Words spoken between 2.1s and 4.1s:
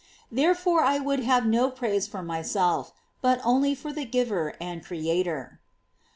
myself, but only for the